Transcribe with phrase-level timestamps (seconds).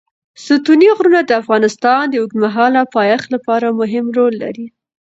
[0.45, 4.65] ستوني غرونه د افغانستان د اوږدمهاله پایښت لپاره مهم رول لري.